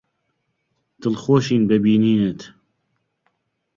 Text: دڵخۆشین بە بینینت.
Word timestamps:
دڵخۆشین 1.01 1.61
بە 1.69 1.77
بینینت. 1.83 2.39